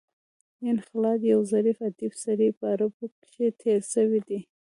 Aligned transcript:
ابن 0.61 0.77
خلاد 0.87 1.19
یو 1.33 1.41
ظریف 1.53 1.77
ادیب 1.87 2.13
سړی 2.23 2.49
په 2.57 2.65
عربو 2.73 3.05
کښي 3.21 3.47
تېر 3.61 3.79
سوى 3.93 4.19
دﺉ. 4.27 4.39